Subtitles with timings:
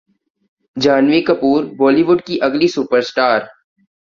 [0.77, 3.39] Jhanvi Kapoor Bollywood کی اگلی super star